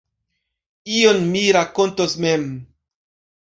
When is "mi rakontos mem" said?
1.35-2.49